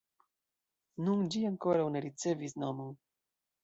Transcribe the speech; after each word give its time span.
Nun, 1.05 1.23
ĝi 1.37 1.45
ankoraŭ 1.53 1.87
ne 1.97 2.05
ricevis 2.09 2.61
nomon. 2.67 2.95